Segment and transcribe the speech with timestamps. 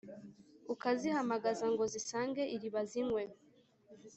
[0.73, 3.23] ukuzihamagaza ngo zisange iriba zinywe